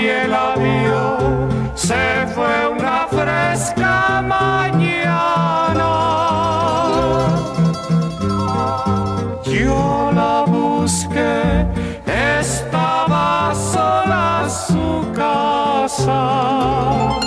[0.00, 1.18] Nadie la vio,
[1.74, 5.90] se fue una fresca mañana.
[9.44, 11.66] Yo la busqué,
[12.06, 17.18] estaba sola su casa.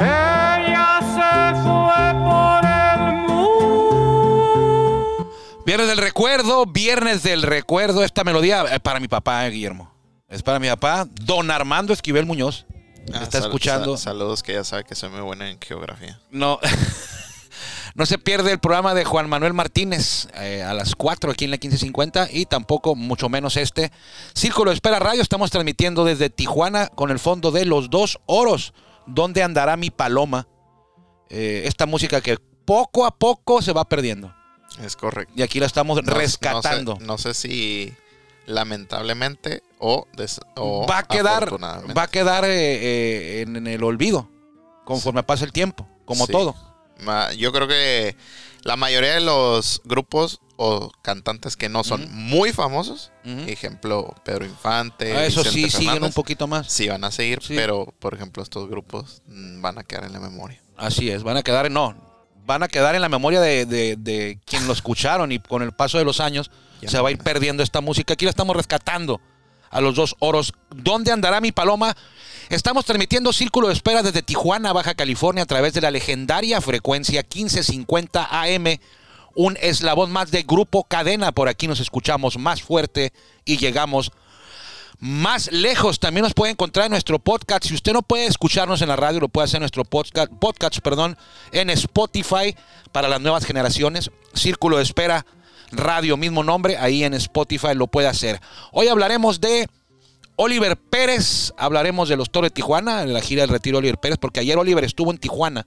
[0.00, 5.28] Ella se fue por el mundo.
[5.66, 8.02] Viernes del recuerdo, viernes del recuerdo.
[8.02, 9.95] Esta melodía es para mi papá, eh, Guillermo.
[10.28, 12.66] Es para mi papá, don Armando Esquivel Muñoz.
[13.12, 13.96] Ah, está sal- escuchando.
[13.96, 16.18] sal- saludos que ya sabe que soy muy buena en geografía.
[16.32, 16.58] No,
[17.94, 21.52] no se pierde el programa de Juan Manuel Martínez eh, a las 4 aquí en
[21.52, 23.92] la 1550 y tampoco, mucho menos este.
[24.34, 28.74] Círculo de Espera Radio, estamos transmitiendo desde Tijuana con el fondo de Los Dos Oros.
[29.06, 30.48] ¿Dónde andará mi paloma?
[31.30, 34.34] Eh, esta música que poco a poco se va perdiendo.
[34.82, 35.32] Es correcto.
[35.36, 36.94] Y aquí la estamos No- rescatando.
[36.94, 37.94] No sé, no sé si
[38.46, 42.50] lamentablemente o, des- o va a quedar, va a quedar eh,
[43.40, 44.28] eh, en, el olvido
[44.84, 46.32] conforme pase el tiempo, como Sí.
[46.32, 46.54] todo.
[47.36, 48.16] Yo creo que
[48.62, 53.12] la mayoría de los grupos o cantantes que no son muy famosos,
[53.46, 56.72] ejemplo Pedro Infante, Ah, eso Vicente sí, siguen un poquito más.
[56.72, 57.54] sí van a seguir, Sí.
[57.54, 60.62] pero por ejemplo estos grupos van a quedar en la memoria.
[60.76, 61.94] Así es, van a quedar, no,
[62.46, 65.72] van a quedar en la memoria de, de, de quien lo escucharon y con el
[65.72, 66.50] paso de los años
[66.80, 68.14] Ya se no va a ir perdiendo esta música.
[68.14, 69.20] Aquí la estamos rescatando
[69.70, 70.52] a los dos oros.
[70.70, 71.96] ¿Dónde andará mi paloma?
[72.48, 77.22] Estamos transmitiendo Círculo de Espera desde Tijuana, Baja California, a través de la legendaria frecuencia
[77.22, 78.78] 1550 AM.
[79.34, 81.32] Un eslabón más de Grupo Cadena.
[81.32, 83.12] Por aquí nos escuchamos más fuerte
[83.44, 84.12] y llegamos
[84.98, 85.98] más lejos.
[86.00, 87.64] También nos puede encontrar en nuestro podcast.
[87.64, 90.78] Si usted no puede escucharnos en la radio, lo puede hacer en nuestro podcast, podcast
[90.80, 91.16] perdón,
[91.52, 92.56] en Spotify
[92.92, 94.10] para las nuevas generaciones.
[94.34, 95.26] Círculo de Espera,
[95.72, 98.40] radio, mismo nombre, ahí en Spotify lo puede hacer.
[98.72, 99.68] Hoy hablaremos de
[100.36, 103.98] Oliver Pérez, hablaremos de los Toros de Tijuana, en la gira del retiro de Oliver
[103.98, 105.66] Pérez, porque ayer Oliver estuvo en Tijuana,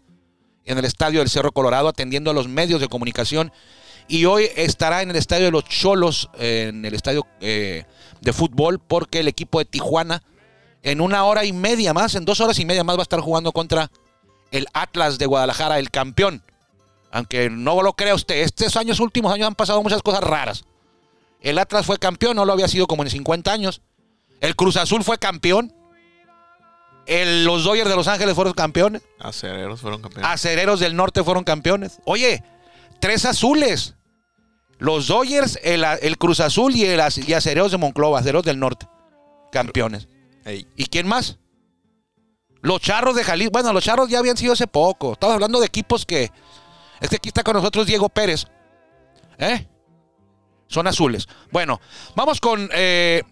[0.66, 3.52] en el estadio del Cerro Colorado, atendiendo a los medios de comunicación.
[4.08, 7.86] Y hoy estará en el estadio de los Cholos, en el estadio eh,
[8.22, 10.24] de fútbol, porque el equipo de Tijuana,
[10.82, 13.20] en una hora y media más, en dos horas y media más, va a estar
[13.20, 13.92] jugando contra
[14.52, 16.44] el Atlas de Guadalajara, el campeón.
[17.12, 20.64] Aunque no lo crea usted, estos años últimos años han pasado muchas cosas raras.
[21.42, 23.81] El Atlas fue campeón, no lo había sido como en 50 años.
[24.42, 25.74] El Cruz Azul fue campeón.
[27.06, 29.02] El- los Dodgers de Los Ángeles fueron campeones.
[29.20, 30.30] Acereros fueron campeones.
[30.30, 32.00] Acereros del Norte fueron campeones.
[32.06, 32.44] Oye,
[33.00, 33.96] tres azules.
[34.78, 38.88] Los Dodgers, el, el Cruz Azul y, el, y Acereros de Monclova, Acereros del Norte.
[39.52, 40.08] Campeones.
[40.76, 41.38] ¿Y quién más?
[42.62, 43.52] Los Charros de Jalisco.
[43.52, 45.14] Bueno, los Charros ya habían sido hace poco.
[45.14, 46.31] Estamos hablando de equipos que...
[47.00, 48.46] Este aquí está con nosotros Diego Pérez.
[49.38, 49.68] ¿Eh?
[50.68, 51.28] Son azules.
[51.52, 51.80] Bueno,
[52.16, 53.24] vamos con eh,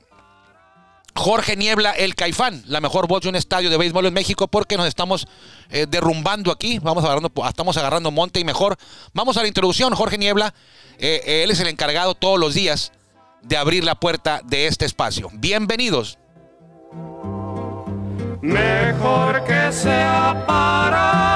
[1.18, 4.78] Jorge Niebla, el Caifán, la mejor voz de un estadio de béisbol en México, porque
[4.78, 5.28] nos estamos
[5.70, 6.80] eh, derrumbando aquí.
[6.80, 8.78] Vamos agarrando, estamos agarrando monte y mejor.
[9.14, 9.94] Vamos a la introducción.
[9.94, 10.54] Jorge Niebla,
[10.98, 12.92] eh, él es el encargado todos los días
[13.42, 15.30] de abrir la puerta de este espacio.
[15.34, 16.18] Bienvenidos.
[18.42, 21.27] Mejor que sea para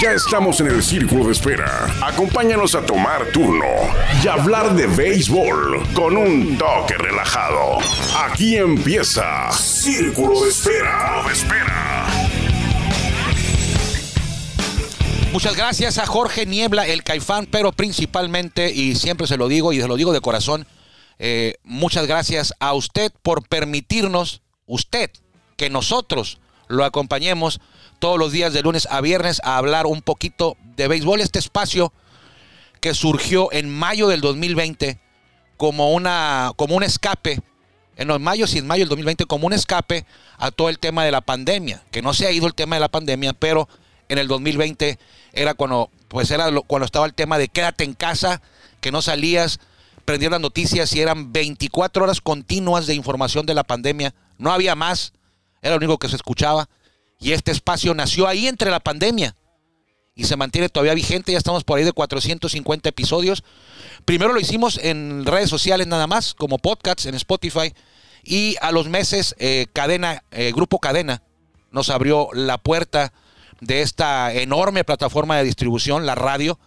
[0.00, 1.86] Ya estamos en el círculo de espera.
[2.02, 3.66] Acompáñanos a tomar turno
[4.24, 7.76] y hablar de béisbol con un toque relajado.
[8.16, 11.22] Aquí empieza Círculo de Espera.
[11.26, 12.06] de espera.
[15.32, 19.82] Muchas gracias a Jorge Niebla, el Caifán, pero principalmente, y siempre se lo digo y
[19.82, 20.66] se lo digo de corazón,
[21.18, 25.10] eh, muchas gracias a usted por permitirnos, usted,
[25.58, 27.60] que nosotros lo acompañemos
[28.00, 31.20] todos los días de lunes a viernes a hablar un poquito de béisbol.
[31.20, 31.92] Este espacio
[32.80, 34.98] que surgió en mayo del 2020
[35.56, 37.40] como, una, como un escape,
[37.96, 40.06] en no, en mayo, sí, en mayo del 2020, como un escape
[40.38, 42.80] a todo el tema de la pandemia, que no se ha ido el tema de
[42.80, 43.68] la pandemia, pero
[44.08, 44.98] en el 2020
[45.34, 48.40] era cuando, pues era cuando estaba el tema de quédate en casa,
[48.80, 49.60] que no salías,
[50.06, 54.74] prendías las noticias y eran 24 horas continuas de información de la pandemia, no había
[54.74, 55.12] más,
[55.60, 56.70] era lo único que se escuchaba.
[57.20, 59.36] Y este espacio nació ahí entre la pandemia
[60.14, 61.32] y se mantiene todavía vigente.
[61.32, 63.44] Ya estamos por ahí de 450 episodios.
[64.06, 67.74] Primero lo hicimos en redes sociales nada más, como podcasts en Spotify.
[68.24, 71.22] Y a los meses, eh, Cadena, eh, Grupo Cadena,
[71.70, 73.12] nos abrió la puerta
[73.60, 76.58] de esta enorme plataforma de distribución, la radio.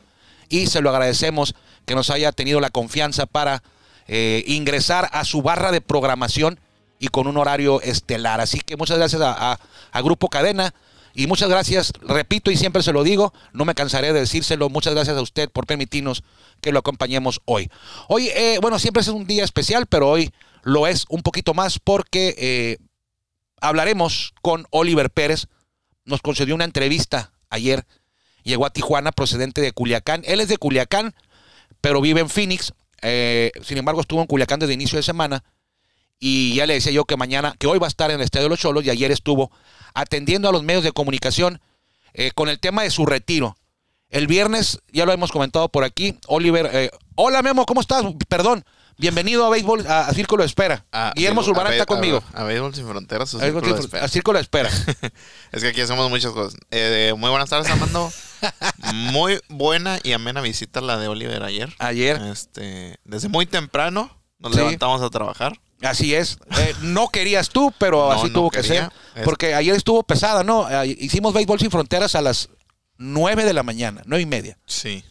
[0.49, 1.55] Y se lo agradecemos
[1.85, 3.63] que nos haya tenido la confianza para
[4.07, 6.59] eh, ingresar a su barra de programación
[7.03, 8.39] y con un horario estelar.
[8.39, 9.59] Así que muchas gracias a,
[9.91, 10.73] a- Grupo Cadena
[11.13, 14.93] y muchas gracias, repito y siempre se lo digo, no me cansaré de decírselo, muchas
[14.93, 16.23] gracias a usted por permitirnos
[16.61, 17.69] que lo acompañemos hoy.
[18.07, 20.31] Hoy, eh, bueno, siempre es un día especial, pero hoy
[20.63, 22.77] lo es un poquito más porque eh,
[23.59, 25.47] hablaremos con Oliver Pérez.
[26.05, 27.85] Nos concedió una entrevista ayer.
[28.43, 30.21] Llegó a Tijuana procedente de Culiacán.
[30.25, 31.13] Él es de Culiacán,
[31.81, 32.73] pero vive en Phoenix.
[33.01, 35.43] Eh, sin embargo, estuvo en Culiacán desde inicio de semana.
[36.25, 38.45] Y ya le decía yo que mañana, que hoy va a estar en el Estadio
[38.45, 39.51] de los Cholos y ayer estuvo
[39.93, 41.59] atendiendo a los medios de comunicación
[42.13, 43.57] eh, con el tema de su retiro.
[44.09, 46.69] El viernes, ya lo hemos comentado por aquí, Oliver.
[46.71, 48.05] eh, hola Memo, ¿cómo estás?
[48.29, 48.63] Perdón.
[48.97, 50.85] Bienvenido a Béisbol, a, a Círculo de Espera.
[50.93, 52.23] A- Guillermo a- Zulbarán está conmigo.
[52.31, 53.33] A, Béisbol Sin Fronteras.
[53.33, 54.05] o A Círculo de Círculo- Espera.
[54.05, 54.69] a Círculo de Espera.
[55.51, 56.57] Es que aquí hacemos muchas cosas.
[56.71, 58.09] Eh, muy buenas tardes, Armando.
[58.93, 61.73] muy buena y amena visita la de Oliver ayer.
[61.79, 62.21] Ayer.
[62.31, 64.09] Este, desde muy temprano
[64.39, 64.59] nos Sí.
[64.59, 65.59] levantamos a trabajar.
[65.83, 66.37] Así es.
[66.57, 68.89] Eh, no querías tú, pero No, así no tuvo que ser.
[69.15, 70.69] Es- Porque ayer estuvo pesada, ¿no?
[70.69, 72.49] Eh, hicimos Béisbol Sin Fronteras a las
[72.97, 74.57] 9 de la mañana, nueve y media.
[74.65, 75.03] Sí.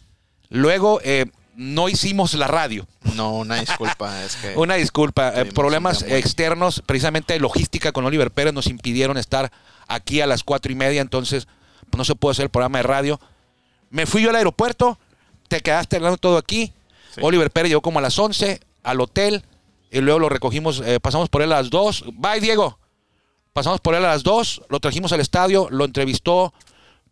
[0.49, 1.25] Luego eh,
[1.55, 2.87] no hicimos la radio.
[3.15, 4.23] No, una disculpa.
[4.25, 5.29] es que Una disculpa.
[5.35, 9.51] eh, problemas externos, precisamente logística con Oliver Pérez nos impidieron estar
[9.87, 11.47] aquí a las cuatro y media, entonces
[11.89, 13.19] pues, no se pudo hacer el programa de radio.
[13.91, 14.97] Me fui yo al aeropuerto,
[15.49, 16.73] te quedaste hablando todo aquí.
[17.13, 17.21] Sí.
[17.21, 19.43] Oliver Pérez llegó como a las 11 al hotel
[19.93, 22.05] y luego lo recogimos, eh, pasamos por él a las 2.
[22.13, 22.79] Bye, Diego.
[23.53, 26.51] Pasamos por él a las 2, lo trajimos al estadio, lo entrevistó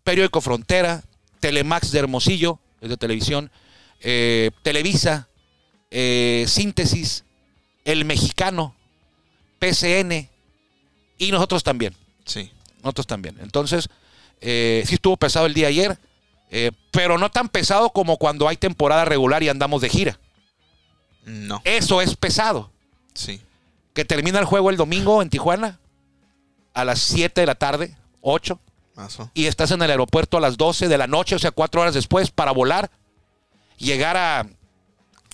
[0.04, 1.04] Periódico Frontera,
[1.40, 3.52] Telemax de Hermosillo, es de televisión,
[4.00, 5.28] eh, Televisa,
[5.92, 7.24] eh, Síntesis,
[7.86, 8.74] El Mexicano,
[9.60, 10.28] PCN
[11.20, 11.96] y nosotros también.
[12.26, 12.52] Sí.
[12.82, 13.38] Nosotros también.
[13.42, 13.88] Entonces,
[14.42, 16.00] sí estuvo pesado el día ayer,
[16.90, 20.20] pero no tan pesado como cuando hay temporada regular y andamos de gira.
[21.26, 21.62] No.
[21.64, 22.72] Eso es pesado.
[23.14, 23.42] Sí.
[23.94, 25.80] Que termina el juego el domingo en Tijuana
[26.74, 28.60] a las 7 de la tarde, 8,
[28.96, 29.30] Mazo.
[29.34, 31.94] y estás en el aeropuerto a las 12 de la noche, o sea, cuatro horas
[31.94, 32.90] después, para volar,
[33.78, 34.48] llegar a,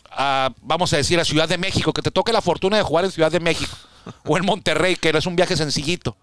[0.09, 3.05] a, vamos a decir, a Ciudad de México, que te toque la fortuna de jugar
[3.05, 3.75] en Ciudad de México,
[4.25, 6.17] o en Monterrey, que es un viaje sencillito.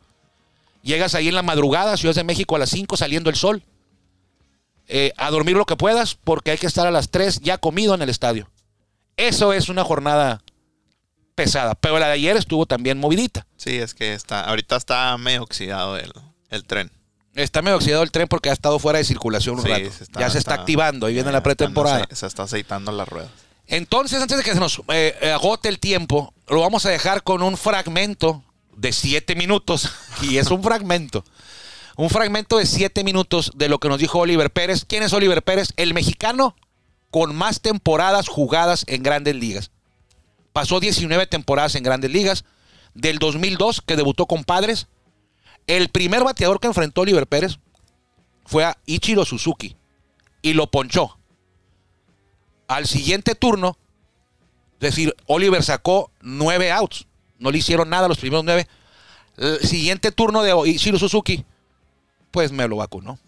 [0.83, 3.63] Llegas ahí en la madrugada, a Ciudad de México, a las 5, saliendo el sol.
[4.87, 7.95] Eh, a dormir lo que puedas, porque hay que estar a las 3 ya comido
[7.95, 8.51] en el estadio.
[9.17, 10.43] Eso es una jornada
[11.35, 13.47] pesada, pero la de ayer estuvo también movidita.
[13.57, 16.13] Sí, es que está, ahorita está medio oxidado el,
[16.51, 16.91] el tren.
[17.35, 19.91] Está medio oxidado el tren porque ha estado fuera de circulación un Sí, rato.
[19.91, 22.07] se está- ya se está, está- activando, ahí viene la pretemporada.
[22.13, 23.31] Se está aceitando las ruedas.
[23.67, 27.43] Entonces, antes de que se nos eh, agote el tiempo, lo vamos a dejar con
[27.43, 28.45] un fragmento
[28.77, 29.91] de siete minutos.
[30.23, 31.25] Y es un fragmento.
[31.97, 34.85] Un fragmento de siete minutos de lo que nos dijo Oliver Pérez.
[34.87, 35.69] ¿Quién es Oliver Pérez?
[35.77, 36.55] El mexicano
[37.15, 39.71] con más temporadas jugadas en grandes ligas.
[40.53, 42.45] Pasó 19 temporadas en grandes ligas.
[42.93, 44.89] Del 2002, que debutó con Padres.
[45.69, 47.61] El primer bateador que enfrentó Oliver Pérez
[48.45, 49.77] fue a Ichiro Suzuki.
[50.43, 51.17] Y lo ponchó.
[52.67, 53.79] Al siguiente turno,
[54.73, 57.07] es decir, Oliver sacó nueve outs.
[57.39, 58.67] No le hicieron nada los primeros nueve.
[59.37, 61.45] El siguiente turno de Ichiro Suzuki,
[62.33, 63.21] pues me lo vacunó.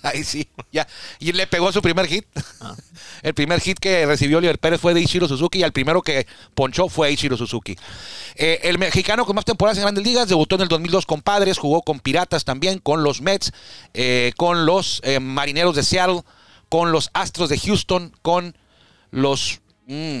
[0.02, 0.86] Ahí sí, ya.
[1.18, 2.24] Y le pegó su primer hit.
[3.22, 6.26] El primer hit que recibió Oliver Pérez fue de Ichiro Suzuki y el primero que
[6.54, 7.76] ponchó fue Ichiro Suzuki.
[8.36, 11.58] Eh, el mexicano con más temporadas en grandes ligas debutó en el 2002 con Padres,
[11.58, 13.52] jugó con Piratas también, con los Mets,
[13.92, 16.22] eh, con los eh, Marineros de Seattle,
[16.68, 18.56] con los Astros de Houston, con
[19.10, 20.20] los mm,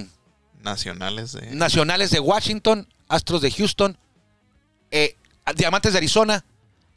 [0.62, 1.54] Nacionales de.
[1.54, 3.96] Nacionales de Washington, Astros de Houston,
[5.56, 6.44] Diamantes de Arizona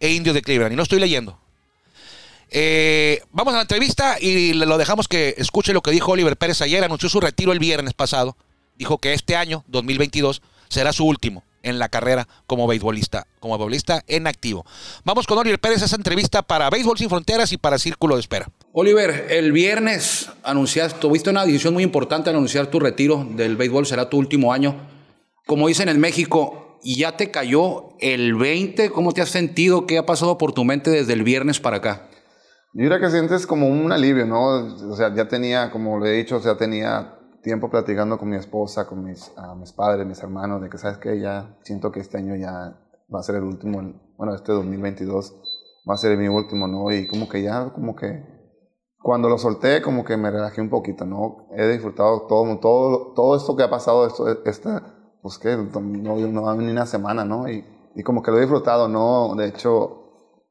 [0.01, 0.73] e Indios de Cleveland.
[0.73, 1.39] Y no estoy leyendo.
[2.55, 6.61] Eh, vamos a la entrevista y lo dejamos que escuche lo que dijo Oliver Pérez
[6.61, 6.83] ayer.
[6.83, 8.37] Anunció su retiro el viernes pasado.
[8.77, 14.03] Dijo que este año, 2022, será su último en la carrera como beisbolista, como beisbolista
[14.07, 14.65] en activo.
[15.03, 18.21] Vamos con Oliver Pérez a esa entrevista para Béisbol Sin Fronteras y para Círculo de
[18.21, 18.51] Espera.
[18.71, 24.09] Oliver, el viernes anunciaste, tuviste una decisión muy importante anunciar tu retiro del béisbol, será
[24.09, 24.75] tu último año.
[25.47, 28.91] Como dicen en México, ¿y ya te cayó el 20?
[28.91, 29.87] ¿Cómo te has sentido?
[29.87, 32.09] ¿Qué ha pasado por tu mente desde el viernes para acá?
[32.73, 34.41] Yo diría que sientes como un alivio, ¿no?
[34.89, 38.35] O sea, ya tenía, como le he dicho, o sea, tenía tiempo platicando con mi
[38.37, 41.19] esposa, con mis, a mis padres, mis hermanos, de que, ¿sabes qué?
[41.19, 42.75] Ya siento que este año ya
[43.13, 45.35] va a ser el último, el- bueno, este 2022
[45.87, 46.91] va a ser mi último, ¿no?
[46.91, 48.23] Y como que ya, como que,
[49.01, 51.47] cuando lo solté, como que me relajé un poquito, ¿no?
[51.55, 54.81] He disfrutado todo, todo, todo esto que ha pasado, esto, esta,
[55.21, 57.47] pues que no, no va ni una semana, ¿no?
[57.49, 57.65] Y,
[57.95, 59.35] y como que lo he disfrutado, ¿no?
[59.35, 60.02] De hecho,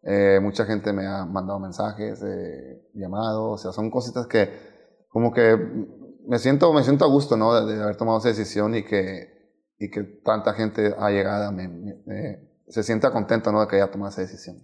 [0.05, 4.51] eh, mucha gente me ha mandado mensajes, eh, llamados, o sea, son cositas que
[5.09, 5.57] como que
[6.27, 7.55] me siento, me siento a gusto, ¿no?
[7.67, 9.29] De, de haber tomado esa decisión y que,
[9.79, 13.61] y que tanta gente ha llegado, me, me- se sienta contento ¿no?
[13.61, 14.57] de que haya tomado esa decisión.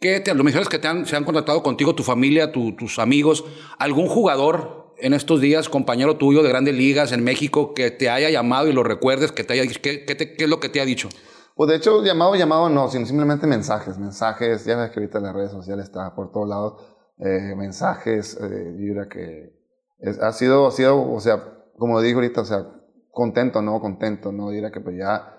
[0.00, 2.98] ¿Qué te, lo mencionas que te han, se han contactado contigo, tu familia, tu- tus
[2.98, 3.44] amigos,
[3.78, 8.30] algún jugador en estos días, compañero tuyo de grandes ligas en México, que te haya
[8.30, 10.80] llamado y lo recuerdes, que te haya ¿qué, qué te- qué es lo que te
[10.80, 11.08] ha dicho?
[11.54, 15.34] Pues de hecho, llamado, llamado no, sino simplemente mensajes, mensajes, ya ves que ahorita las
[15.34, 16.82] redes sociales está por todos lados,
[17.18, 19.52] eh, mensajes, eh, diría que
[19.98, 21.42] es- ha sido, ha sido, o sea,
[21.76, 22.66] como digo ahorita, o sea,
[23.10, 23.80] contento, ¿no?
[23.80, 24.50] Contento, ¿no?
[24.50, 25.36] Diría que pues ya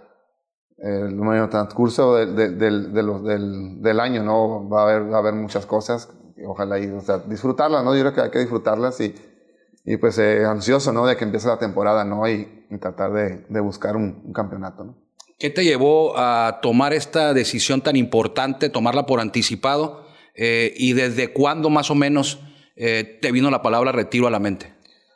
[0.77, 4.67] el transcurso del, del, de los- del, del año, ¿no?
[4.69, 6.09] Va a haber, va a haber muchas cosas,
[6.47, 7.93] ojalá y, o sea, disfrutarlas, ¿no?
[7.95, 9.15] Yo creo que hay que disfrutarlas y,
[9.85, 11.05] y pues eh, ansioso, ¿no?
[11.05, 12.27] De que empiece la temporada, ¿no?
[12.27, 14.95] Y, y tratar de, de buscar un, un campeonato, ¿no?
[15.41, 20.05] ¿Qué te llevó a tomar esta decisión tan importante, tomarla por anticipado?
[20.35, 22.43] Eh, ¿Y desde cuándo más o menos
[22.75, 24.71] eh, te vino la palabra retiro a la mente?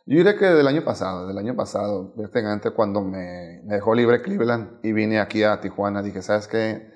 [0.07, 4.79] Yo diría que del año pasado, del año pasado, prácticamente cuando me, dejó libre Cleveland
[4.81, 6.87] y vine aquí a Tijuana, dije, ¿sabes qué?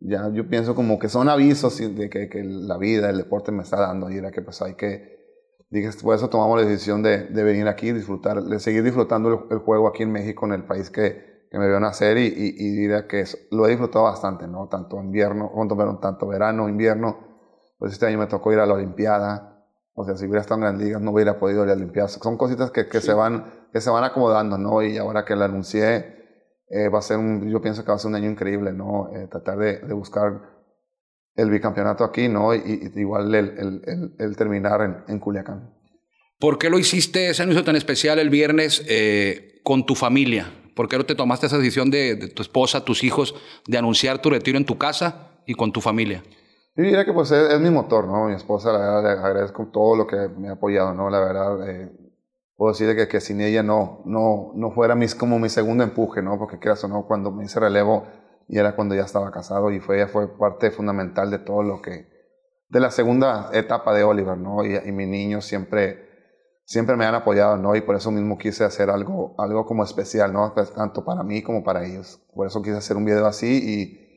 [0.00, 3.64] Ya yo pienso como que son avisos de que, que la vida, el deporte me
[3.64, 7.24] está dando y era que pues hay que, dije, por eso tomamos la decisión de,
[7.24, 10.64] de venir aquí, disfrutar, de seguir disfrutando el, el juego aquí en México, en el
[10.64, 14.04] país que, que me vio nacer y, y, y diría que es- lo he disfrutado
[14.04, 14.68] bastante, ¿no?
[14.68, 17.18] Tanto invierno, tanto, verano, tanto verano, invierno,
[17.78, 19.64] pues este año me tocó ir a la Olimpiada,
[19.94, 22.12] o sea, si hubiera estado en las ligas no hubiera podido ir a Olimpiadas.
[22.22, 24.82] Son cositas que, que se, van, que se van acomodando, ¿no?
[24.82, 26.16] Y ahora que la anuncié,
[26.70, 29.08] eh, va a ser un, yo pienso que va a ser un año increíble, ¿no?
[29.14, 30.40] Eh, tratar de, de buscar
[31.34, 32.54] el bicampeonato aquí, ¿no?
[32.54, 32.58] Y,
[32.94, 35.72] y igual el, el, el- el terminar en, en Culiacán.
[36.38, 40.52] ¿Por qué lo hiciste ese anuncio tan especial el viernes eh, con tu familia?
[40.78, 43.34] ¿Por qué no te tomaste esa decisión de, tu esposa, tus hijos,
[43.66, 46.22] de anunciar tu retiro en tu casa y con tu familia?
[46.76, 48.26] Yo que pues es, es mi motor, ¿no?
[48.26, 51.10] Mi esposa, la verdad, le agradezco todo lo que me ha apoyado, ¿no?
[51.10, 51.90] La verdad, eh,
[52.54, 56.38] puedo decir que, sin ella no, no, no fuera mis, como mi segundo empuje, ¿no?
[56.38, 58.06] Porque quieras o no, cuando me hice relevo
[58.46, 61.82] y era cuando ya estaba casado y fue, ella fue parte fundamental de todo lo
[61.82, 62.06] que,
[62.68, 64.64] de la segunda etapa de Oliver, ¿no?
[64.64, 66.07] Y, y mis niños siempre,
[66.68, 67.74] siempre me han apoyado, ¿no?
[67.74, 70.52] Y por eso mismo quise hacer algo, algo como especial, ¿no?
[70.52, 72.20] Tanto para mí como para ellos.
[72.34, 74.08] Por eso quise hacer un video así y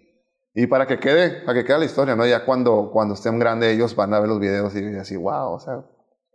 [0.53, 2.25] y para que quede, para que quede la historia, ¿no?
[2.27, 5.59] Ya cuando, cuando estén grandes ellos van a ver los videos y decir, wow, o
[5.59, 5.85] sea,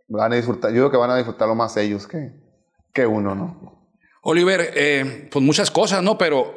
[0.07, 2.31] van a disfrutar, yo creo que van a disfrutarlo más ellos que,
[2.93, 3.77] que uno, ¿no?
[4.23, 6.17] Oliver, eh, pues muchas cosas, ¿no?
[6.17, 6.51] Pero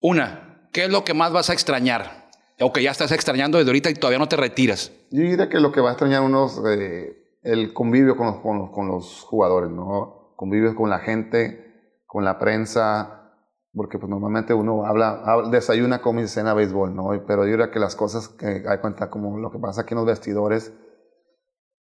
[0.00, 2.28] una, ¿qué es lo que más vas a extrañar?
[2.60, 4.92] O que ya estás extrañando desde ahorita y todavía no te retiras.
[5.10, 8.36] Yo diría que lo que va a extrañar uno es eh, el convivio con los,
[8.38, 10.32] con, los, con los jugadores, ¿no?
[10.36, 13.32] Convivio con la gente, con la prensa,
[13.74, 17.10] porque pues normalmente uno habla, desayuna, come y cena béisbol, ¿no?
[17.26, 19.98] Pero yo diría que las cosas que hay cuenta, como lo que pasa aquí en
[19.98, 20.72] los vestidores,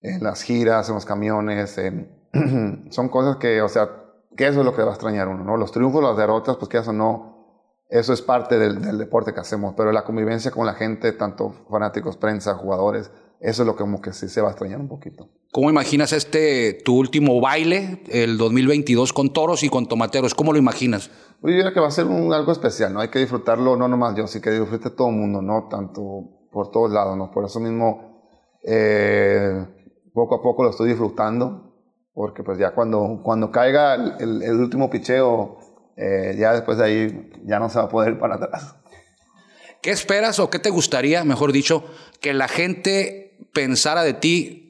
[0.00, 1.78] en las giras, en los camiones,
[2.90, 3.88] son cosas que, o sea,
[4.36, 5.56] que eso es lo que va a extrañar uno, ¿no?
[5.58, 9.74] Los triunfos, las derrotas, pues que eso no, eso es parte del deporte que hacemos,
[9.76, 13.10] pero la convivencia con la gente, tanto fanáticos, prensa, jugadores,
[13.40, 15.28] eso es lo que como que sí se va a extrañar un poquito.
[15.52, 20.34] ¿Cómo imaginas este, tu último baile, el 2022, con toros y con tomateros?
[20.34, 21.10] ¿Cómo lo imaginas?
[21.42, 23.00] Yo diría que va a ser un, algo especial, ¿no?
[23.00, 25.66] Hay que disfrutarlo, no nomás yo, sí que disfrute todo el mundo, ¿no?
[25.68, 26.02] Tanto
[26.52, 27.30] por todos lados, ¿no?
[27.32, 28.22] Por eso mismo,
[28.62, 29.66] eh,
[30.12, 31.74] poco a poco lo estoy disfrutando,
[32.12, 35.58] porque pues ya cuando, cuando caiga el, el- el último picheo,
[35.96, 38.76] eh, ya después de ahí ya no se va a poder ir para atrás.
[39.82, 41.84] ¿Qué esperas o qué te gustaría, mejor dicho,
[42.20, 44.66] que la gente pensara de ti?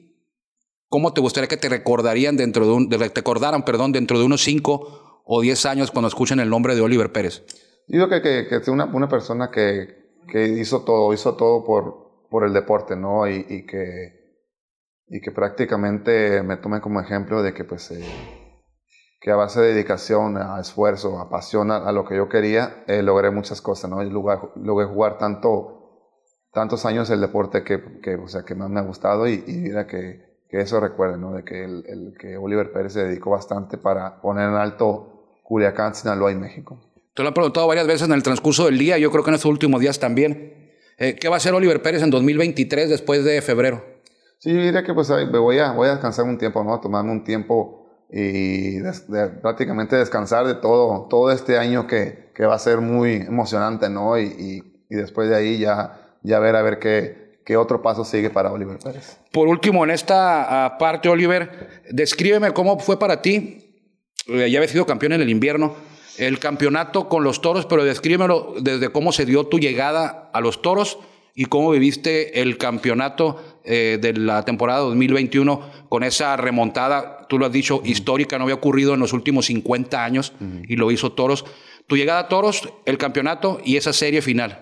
[0.89, 4.43] ¿Cómo te gustaría que te recordarían dentro de un, te recordaran, perdón, dentro de unos
[4.43, 7.43] 5 o 10 años cuando escuchen el nombre de Oliver Pérez?
[7.87, 12.27] Yo creo que, que, es una, una persona que, que hizo todo, hizo todo por,
[12.29, 13.27] por el deporte, ¿no?
[13.27, 14.21] Y, y que,
[15.07, 18.03] y que prácticamente me tome como ejemplo de que, pues, eh,
[19.21, 22.83] que a base de dedicación, a esfuerzo, a pasión a, a lo que yo quería,
[22.87, 24.03] eh, logré muchas cosas, ¿no?
[24.03, 25.80] Logré jugar tanto,
[26.53, 29.53] tantos años el deporte que, que, o sea, que más me ha gustado y, y
[29.53, 31.33] mira que, que eso recuerde, ¿no?
[31.33, 35.95] De que, el, el- que Oliver Pérez se dedicó bastante para poner en alto Culiacán,
[35.95, 36.79] Sinaloa y México.
[37.13, 39.35] Te lo han preguntado varias veces en el transcurso del día, yo creo que en
[39.35, 40.71] estos últimos días también.
[40.97, 43.83] Eh, ¿Qué va a hacer Oliver Pérez en 2023 después de febrero?
[44.37, 46.73] Sí, yo diría que pues me voy a, voy a descansar un tiempo, ¿no?
[46.73, 52.31] A tomarme un tiempo y des- de- prácticamente descansar de todo, todo este año que,
[52.35, 54.17] que va a ser muy emocionante, ¿no?
[54.17, 58.05] Y, y- y después de ahí ya, ya ver a ver qué, qué otro paso
[58.05, 59.17] sigue para Oliver Pérez.
[59.31, 63.83] Por último, en esta ah, parte, Oliver, descríbeme cómo fue para ti.
[64.27, 65.75] eh, ya habías sido campeón en el invierno,
[66.17, 70.61] el campeonato con los toros, pero descríbemelo desde cómo se dio tu llegada a los
[70.61, 70.99] toros
[71.33, 77.45] y cómo viviste el campeonato eh, de la temporada 2021 con esa remontada, tú lo
[77.45, 80.33] has dicho, histórica, no había ocurrido en los últimos 50 años
[80.67, 81.45] y lo hizo toros.
[81.87, 84.59] Tu llegada a Toros, el campeonato y esa serie final.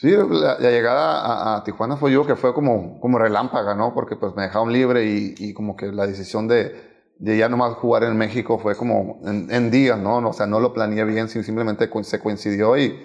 [0.00, 3.94] Sí, la, llegada a, Tijuana fue yo que fue como, como relámpaga, ¿no?
[3.94, 6.72] Porque pues me dejaron libre y, como que la decisión de,
[7.18, 10.18] de ya nomás jugar en México fue como en, días, ¿no?
[10.18, 12.96] O sea, no lo planeé bien, sim- simplemente se coincidió y,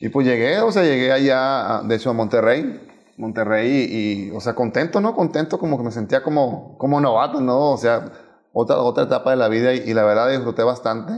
[0.00, 2.80] y pues llegué, o sea, llegué allá, de hecho, a Monterrey.
[3.18, 5.14] Monterrey y, o sea, contento, ¿no?
[5.14, 7.72] Contento, como que me sentía como, como novato, ¿no?
[7.72, 8.10] O sea,
[8.54, 11.12] otra, otra etapa de la vida y la verdad disfruté bastante.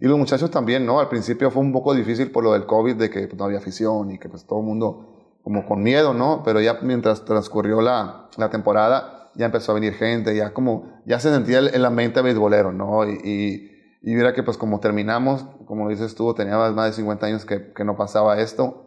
[0.00, 0.98] Y los muchachos también, ¿no?
[0.98, 3.58] Al principio fue un poco difícil por lo del COVID, de que pues, no había
[3.58, 6.42] afición y que pues todo el mundo como con miedo, ¿no?
[6.42, 11.20] Pero ya mientras transcurrió la, la temporada, ya empezó a venir gente, ya como, ya
[11.20, 13.06] se sentía el, el ambiente beisbolero, ¿no?
[13.06, 17.26] Y, y, y mira que pues como terminamos, como dices tú, tenía más de 50
[17.26, 18.86] años que, que no pasaba esto,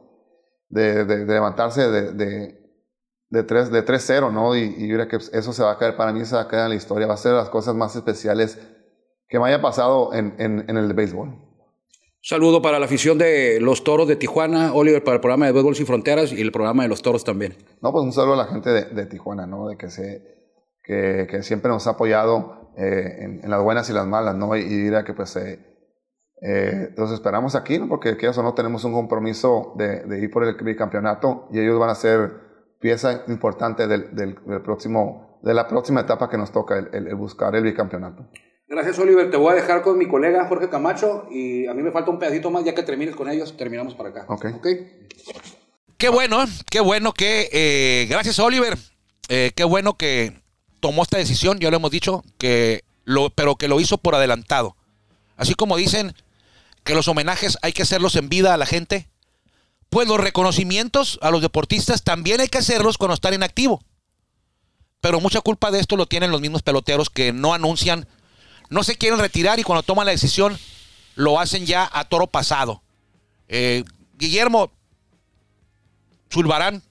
[0.70, 2.60] de, de, de levantarse de, de,
[3.29, 4.55] de 3 de 3-0, ¿no?
[4.55, 6.48] Y, y mira que pues, eso se va a caer, para mí se va a
[6.48, 8.60] quedar en la historia, va a ser las cosas más especiales
[9.27, 11.39] que me haya pasado en, en, en el béisbol.
[12.22, 15.75] Saludo para la afición de los Toros de Tijuana, Oliver para el programa de Béisbol
[15.75, 17.53] Sin Fronteras y el programa de los Toros también.
[17.82, 19.68] No, pues un saludo a la gente de, de Tijuana, ¿no?
[19.68, 20.22] De que, se,
[20.84, 24.56] que, que siempre nos ha apoyado eh, en, en las buenas y las malas, ¿no?
[24.56, 25.60] Y, y dirá que pues eh,
[26.42, 27.89] eh, los esperamos aquí, ¿no?
[27.89, 31.77] Porque quieras o no tenemos un compromiso de, de ir por el bicampeonato y ellos
[31.77, 32.32] van a ser
[32.80, 37.08] pieza importante del, del, del próximo, de la próxima etapa que nos toca, el, el-
[37.08, 38.30] el buscar el bicampeonato.
[38.74, 39.29] Gracias, Oliver.
[39.29, 42.18] Te voy a dejar con mi colega Jorge Camacho y a mí me falta un
[42.18, 42.66] pedacito más.
[42.66, 44.25] Ya que termines con ellos, terminamos para acá.
[44.27, 44.48] Ok.
[46.00, 48.75] Qué bueno, qué bueno que, eh, gracias Oliver,
[49.29, 50.42] eh, qué bueno que
[50.79, 54.75] tomó esta decisión, ya lo hemos dicho, que lo, pero que lo hizo por adelantado.
[55.38, 56.16] Así como dicen
[56.83, 59.07] que los homenajes hay que hacerlos en vida a la gente,
[59.92, 63.83] pues los reconocimientos a los deportistas también hay que hacerlos cuando están en activo.
[65.00, 68.07] Pero mucha culpa de esto lo tienen los mismos peloteros que no anuncian,
[68.70, 70.58] no se quieren retirar y cuando toman la decisión
[71.16, 72.82] lo hacen ya a toro pasado.
[73.48, 73.84] Eh,
[74.18, 74.72] Guillermo,
[76.32, 76.82] Zulbarán,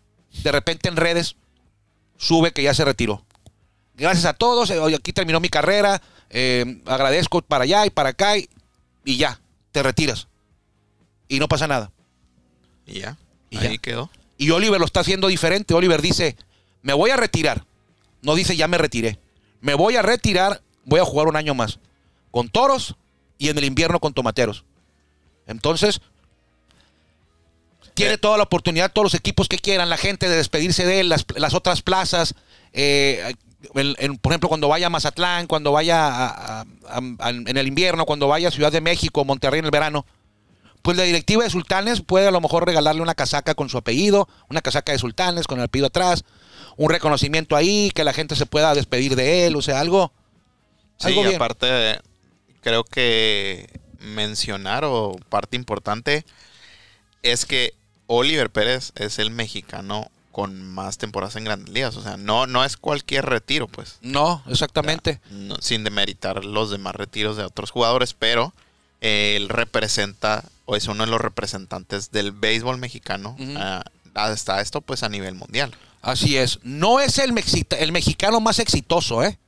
[0.42, 1.36] de repente en redes,
[2.16, 3.24] sube que ya se retiró.
[3.94, 8.10] Gracias a todos, eh, hoy aquí terminó mi carrera, eh, agradezco para allá y para
[8.10, 8.48] acá y,
[9.04, 9.40] y ya,
[9.72, 10.28] te retiras.
[11.28, 11.90] Y no pasa nada.
[12.86, 13.16] Y ya.
[13.50, 13.78] Y ahí ya.
[13.78, 14.10] quedó.
[14.38, 15.74] Y Oliver lo está haciendo diferente.
[15.74, 16.36] Oliver dice,
[16.82, 17.64] me voy a retirar.
[18.22, 19.18] No dice, ya me retiré.
[19.60, 21.78] Me voy a retirar, voy a jugar un año más.
[22.30, 22.96] Con toros
[23.38, 24.64] y en el invierno con tomateros.
[25.46, 26.00] Entonces,
[27.94, 28.18] tiene Eh.
[28.18, 31.24] toda la oportunidad, todos los equipos que quieran, la gente de despedirse de él, las,
[31.36, 32.34] las otras plazas.
[32.74, 33.34] eh,
[33.74, 37.56] en- en- por ejemplo, cuando vaya a Mazatlán, cuando vaya a- a- a- a- en
[37.56, 40.06] el invierno, cuando vaya a Ciudad de México, Monterrey en el verano
[40.80, 44.26] pues la directiva de Sultanes puede a lo mejor regalarle una casaca con su apellido,
[44.50, 46.24] una casaca de Sultanes con el apellido atrás,
[46.76, 50.12] un reconocimiento ahí, que la gente se pueda despedir de él, o sea, algo.
[50.98, 51.34] Sí, bien.
[51.34, 52.00] aparte,
[52.60, 56.24] creo que mencionar o parte importante
[57.22, 57.74] es que
[58.06, 61.96] Oliver Pérez es el mexicano con más temporadas en grandes ligas.
[61.96, 63.98] O sea, no, no es cualquier retiro, pues.
[64.00, 65.20] No, exactamente.
[65.30, 68.54] No- sin demeritar los demás retiros de otros jugadores, pero
[69.00, 73.54] eh, él representa o es uno de los representantes del béisbol mexicano Ujú.
[73.56, 73.82] ah,
[74.14, 75.74] hasta esto pues a nivel mundial.
[76.00, 76.58] Así es.
[76.62, 77.32] No es el,
[77.78, 79.38] el mexicano más exitoso, ¿eh?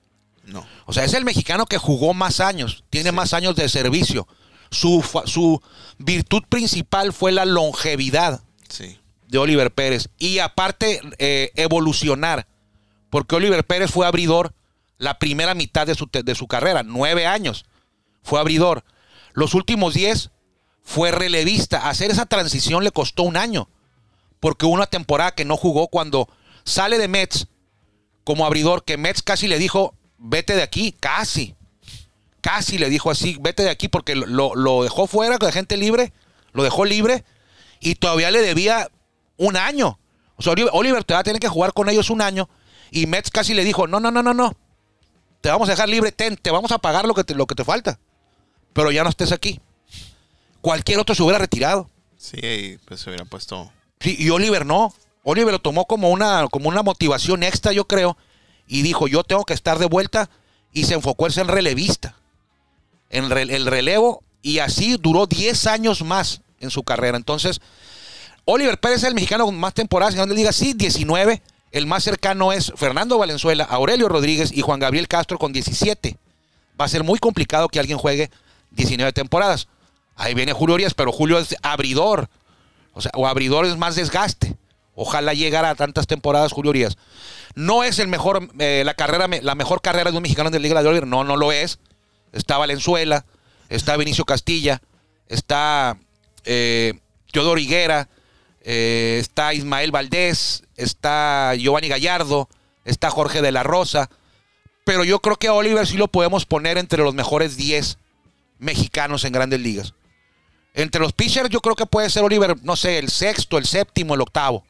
[0.47, 0.67] No.
[0.87, 3.17] O sea, es el mexicano que jugó más años, tiene Sí.
[3.17, 4.27] más años de servicio.
[4.71, 5.63] Su, su
[5.99, 8.43] virtud principal fue la longevidad.
[8.69, 8.99] Sí.
[9.29, 10.09] de Oliver Pérez.
[10.19, 12.47] Y aparte, eh, evolucionar.
[13.11, 14.55] Porque Oliver Pérez fue abridor
[14.99, 17.65] la primera mitad de su, de su carrera, nueve años.
[18.23, 18.85] Fue abridor.
[19.33, 20.31] Los últimos diez
[20.85, 21.89] fue relevista.
[21.89, 23.69] Hacer esa transición le costó un año.
[24.39, 26.29] Porque una temporada que no jugó cuando
[26.65, 27.49] sale de Mets
[28.23, 29.95] como abridor, que Mets casi le dijo,
[30.25, 31.55] vete de aquí, casi.
[32.41, 35.77] Casi le dijo así, vete de aquí porque lo, lo dejó fuera con la gente
[35.77, 36.13] libre,
[36.53, 37.25] lo dejó libre
[37.81, 38.91] y todavía le debía
[39.37, 39.99] un año.
[40.37, 42.49] O sea, Oliver, Oliver todavía tiene que jugar con ellos un año
[42.91, 44.55] y Mets casi le dijo, no, no, no, no, no,
[45.41, 47.55] te vamos a dejar libre, ten, te vamos a pagar lo que te, lo que
[47.55, 47.99] te falta,
[48.73, 49.61] pero ya no estés aquí.
[50.61, 51.91] Cualquier otro se hubiera retirado.
[52.17, 53.71] Sí, pues se hubiera puesto.
[54.01, 54.95] Sí, y Oliver no.
[55.23, 58.17] Oliver lo tomó como una, como una motivación extra, yo creo,
[58.67, 60.31] y dijo, yo tengo que estar de vuelta,
[60.73, 62.17] y se enfocó en relevista,
[63.11, 67.17] en el relevo, y así duró 10 años más en su carrera.
[67.17, 67.61] Entonces,
[68.45, 71.41] Oliver Pérez es el mexicano con más temporadas en donde diga, sí, 19.
[71.71, 76.19] El más cercano es Fernando Valenzuela, Aurelio Rodríguez y Juan Gabriel Castro con 17.
[76.81, 78.31] Va a ser muy complicado que alguien juegue
[78.73, 79.69] 19 temporadas.
[80.17, 82.29] Ahí viene Julio Urias, pero Julio es abridor.
[82.93, 84.57] O sea, o abridor es más desgaste.
[84.95, 86.97] Ojalá llegara a tantas temporadas Julio Urias.
[87.55, 90.63] No es el mejor, eh, la carrera, la mejor carrera de un mexicano de la
[90.63, 91.07] Liga de Oliver.
[91.07, 91.79] No, no lo es.
[92.33, 93.25] Está Valenzuela,
[93.69, 94.83] está Vinicio Castilla,
[95.29, 95.97] está
[96.45, 96.95] eh,
[97.31, 98.09] Teodoro Higuera,
[98.61, 102.49] eh, está Ismael Valdés, está Giovanni Gallardo,
[102.85, 104.11] está Jorge de la Rosa.
[104.85, 107.99] Pero yo creo que a Oliver sí lo podemos poner entre los mejores 10
[108.59, 109.95] mexicanos en grandes ligas.
[110.75, 114.15] Entre los pitchers yo creo que puede ser Oliver, no sé, el sexto, el séptimo,
[114.15, 114.65] el octavo.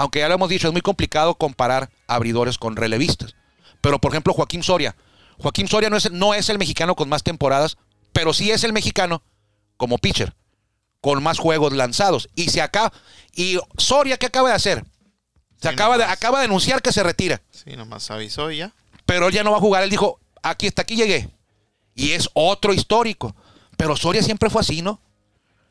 [0.00, 3.34] Aunque ya lo hemos dicho, es muy complicado comparar abridores con relevistas.
[3.82, 4.96] Pero por ejemplo, Joaquín Soria.
[5.36, 7.76] Joaquín Soria no es, no es el mexicano con más temporadas,
[8.14, 9.22] pero sí es el mexicano
[9.76, 10.34] como pitcher,
[11.02, 12.30] con más juegos lanzados.
[12.34, 12.94] Y se acaba.
[13.34, 14.84] Y Soria, ¿qué acaba de hacer?
[15.60, 17.42] Se Sí, acaba, de, acaba de anunciar que se retira.
[17.50, 18.72] Sí, nomás avisó ya.
[19.04, 19.82] Pero él ya no va a jugar.
[19.82, 21.28] Él dijo, aquí hasta aquí llegué.
[21.94, 23.36] Y es otro histórico.
[23.76, 24.98] Pero Soria siempre fue así, ¿no?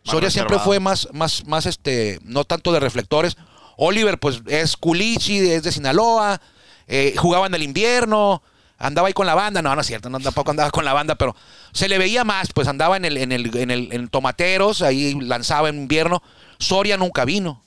[0.04, 3.36] Soria siempre fue más, más, más, este, no tanto de reflectores.
[3.82, 6.42] Oliver, pues, es culichi, es de Sinaloa,
[6.88, 8.44] eh, jugaba en el invierno,
[8.78, 9.62] andaba ahí con la banda.
[9.62, 11.36] No, no es cierto, no, tampoco andaba con la banda, pero
[11.72, 15.14] se le veía más, pues andaba en el, en el, en el en tomateros, ahí
[15.22, 16.22] lanzaba en invierno.
[16.58, 17.64] Soria nunca vino,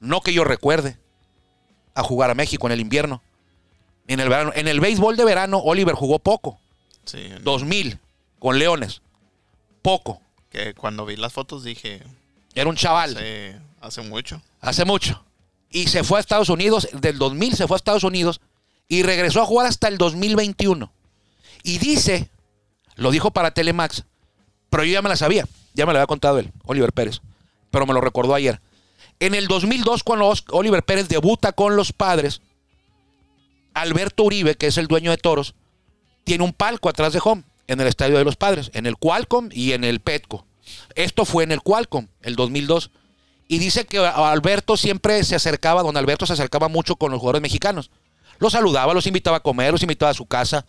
[0.00, 0.98] no que yo recuerde,
[1.94, 3.22] a jugar a México en el invierno.
[4.08, 6.58] En el verano, en el béisbol de verano, Oliver jugó poco,
[7.04, 7.28] Sí.
[7.42, 7.98] 2000,
[8.38, 9.02] con Leones,
[9.82, 10.20] poco.
[10.50, 12.02] Que cuando vi las fotos dije,
[12.54, 13.16] Era un chaval.
[13.16, 14.42] hace, hace mucho.
[14.60, 15.24] hace mucho.
[15.74, 18.40] Y se fue a Estados Unidos, del 2000 se fue a Estados Unidos
[18.86, 20.92] y regresó a jugar hasta el 2021.
[21.64, 22.30] Y dice,
[22.94, 24.04] lo dijo para Telemax,
[24.70, 27.22] pero yo ya me la sabía, ya me la había contado él, Oliver Pérez,
[27.72, 28.60] pero me lo recordó ayer.
[29.18, 32.40] En el 2002, cuando Oliver Pérez debuta con los padres,
[33.72, 35.56] Alberto Uribe, que es el dueño de Toros,
[36.22, 39.48] tiene un palco atrás de home en el estadio de los padres, en el Qualcomm
[39.50, 40.46] y en el Petco.
[40.94, 42.92] Esto fue en el Qualcomm, el 2002.
[43.46, 47.42] Y dice que Alberto siempre se acercaba, don Alberto se acercaba mucho con los jugadores
[47.42, 47.90] mexicanos.
[48.38, 50.64] Los saludaba, los invitaba a comer, los invitaba a su casa.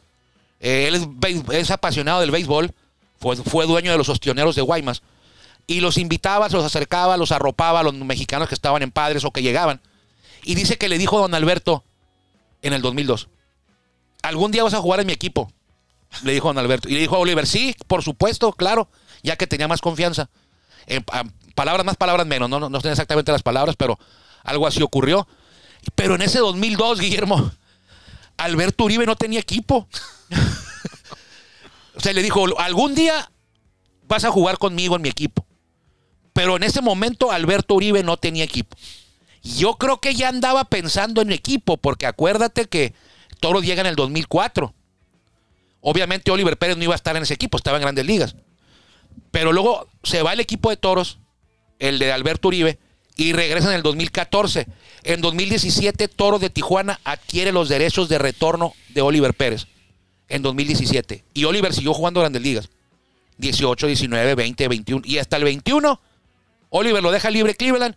[0.59, 1.07] Eh, él
[1.51, 2.73] es, apasionado del béisbol,
[3.19, 5.01] fue, fue dueño de los ostioneros de Guaymas.
[5.67, 9.23] Y los invitaba, se los acercaba, los arropaba a los mexicanos que estaban en padres
[9.23, 9.81] o que llegaban.
[10.43, 11.83] Y dice que le dijo a don Alberto
[12.61, 13.29] en el 2002,
[14.21, 15.51] algún día vas a jugar en mi equipo,
[16.23, 16.89] le dijo don Alberto.
[16.89, 18.89] Y le dijo a Oliver, sí, por supuesto, claro,
[19.23, 20.29] ya que tenía más confianza.
[21.11, 21.23] A-
[21.55, 23.97] palabras más, palabras menos, no, sé exactamente las palabras, pero
[24.43, 25.27] algo así ocurrió.
[25.95, 27.51] Pero en ese 2002, Guillermo,
[28.37, 29.87] Alberto Uribe no tenía equipo.
[31.95, 33.31] o sea, le dijo, algún día
[34.07, 35.45] vas a jugar conmigo en mi equipo.
[36.33, 38.75] Pero en ese momento Alberto Uribe no tenía equipo.
[39.41, 42.93] Yo creo que ya andaba pensando en equipo, porque acuérdate que
[43.39, 44.73] Toros llega en el 2004.
[45.81, 48.35] Obviamente Oliver Pérez no iba a estar en ese equipo, estaba en grandes ligas.
[49.31, 51.19] Pero luego se va el equipo de Toros,
[51.79, 52.79] el de Alberto Uribe,
[53.15, 54.67] y regresa en el 2014.
[55.03, 59.67] En 2017, Toros de Tijuana adquiere los derechos de retorno de Oliver Pérez.
[60.27, 61.23] En 2017.
[61.33, 62.69] Y Oliver siguió jugando grandes ligas.
[63.37, 65.01] 18, 19, 20, 21.
[65.05, 65.99] Y hasta el 21,
[66.69, 67.95] Oliver lo deja libre Cleveland.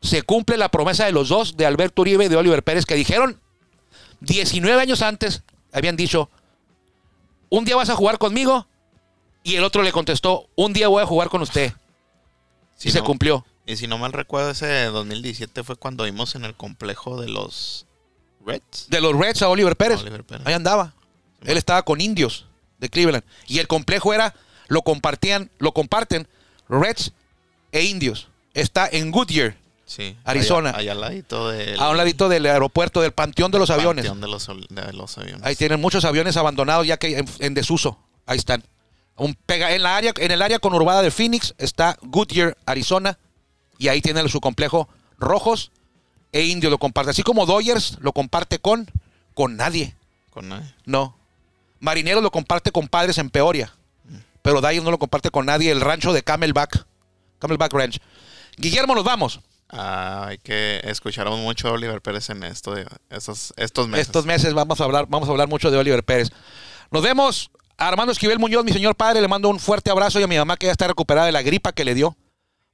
[0.00, 2.94] Se cumple la promesa de los dos, de Alberto Uribe y de Oliver Pérez, que
[2.94, 3.40] dijeron
[4.20, 6.30] 19 años antes, habían dicho,
[7.50, 8.66] un día vas a jugar conmigo.
[9.42, 11.72] Y el otro le contestó, un día voy a jugar con usted.
[12.76, 13.44] Si y se cumplió.
[13.66, 17.86] Y si no mal recuerdo, ese 2017 fue cuando vimos en el complejo de los
[18.44, 18.88] Reds.
[18.90, 20.00] De los Reds a Oliver Pérez.
[20.00, 20.46] Oliver Pérez.
[20.46, 20.94] Ahí andaba.
[21.44, 22.46] Él estaba con indios
[22.78, 23.24] de Cleveland.
[23.46, 24.34] Y el complejo era,
[24.68, 26.28] lo compartían, lo comparten
[26.68, 27.12] Reds
[27.72, 28.28] e indios.
[28.52, 29.56] Está en Goodyear,
[29.86, 30.16] Sí.
[30.24, 30.70] Arizona.
[30.70, 34.06] Allá, allá al ladito del a un ladito del aeropuerto, del panteón de los aviones.
[34.06, 35.42] panteón de los, de los aviones.
[35.44, 37.98] Ahí tienen muchos aviones abandonados ya que en, en desuso.
[38.26, 38.64] Ahí están.
[39.16, 43.18] Un pega, en, la área, en el área conurbada de Phoenix está Goodyear, Arizona.
[43.78, 45.70] Y ahí tienen su complejo Rojos
[46.32, 47.12] e Indios lo comparte.
[47.12, 48.90] Así como Dodgers lo comparte con,
[49.34, 49.94] con nadie.
[50.30, 50.74] Con nadie.
[50.84, 51.16] No.
[51.78, 53.72] Marineros lo comparte con padres en Peoria.
[54.42, 55.70] Pero Dodgers no lo comparte con nadie.
[55.70, 56.86] El rancho de Camelback.
[57.38, 58.00] Camelback Ranch.
[58.56, 59.40] Guillermo, nos vamos.
[59.70, 64.06] Ah, hay que escuchar mucho a Oliver Pérez en esto de estos, estos meses.
[64.06, 66.30] Estos meses vamos a hablar, vamos a hablar mucho de Oliver Pérez.
[66.90, 67.50] Nos vemos.
[67.76, 70.56] Armando Esquivel Muñoz, mi señor padre, le mando un fuerte abrazo y a mi mamá
[70.56, 72.16] que ya está recuperada de la gripa que le dio.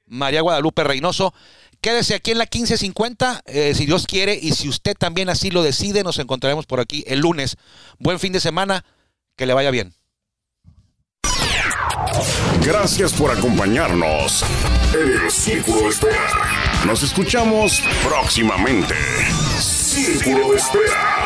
[0.05, 1.33] María Guadalupe Reynoso.
[1.79, 5.63] Quédese aquí en la 1550, eh, si Dios quiere, y si usted también así lo
[5.63, 7.57] decide, nos encontraremos por aquí el lunes.
[7.97, 8.85] Buen fin de semana,
[9.35, 9.95] que le vaya bien.
[12.63, 14.43] Gracias por acompañarnos
[14.93, 16.83] en el Círculo Espera.
[16.85, 18.93] Nos escuchamos próximamente.
[19.59, 21.20] Círculo Espera.